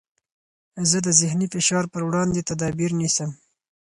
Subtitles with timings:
[0.89, 3.29] زه د ذهني فشار پر وړاندې تدابیر نیسم.